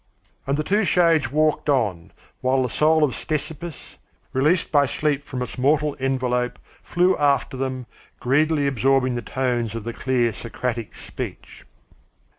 [0.47, 2.11] And the two shades walked on,
[2.41, 3.99] while the soul of Ctesippus,
[4.33, 7.85] released by sleep from its mortal envelop, flew after them,
[8.19, 11.65] greedily absorbing the tones of the clear Socratic speech.